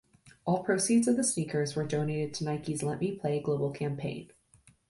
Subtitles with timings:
[0.45, 4.31] All proceeds of the sneakers were donated to Nike's Let Me Play global campaign.